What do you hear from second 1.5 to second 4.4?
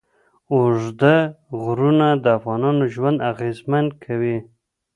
غرونه د افغانانو ژوند اغېزمن کوي.